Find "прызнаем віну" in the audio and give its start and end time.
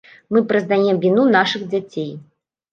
0.51-1.27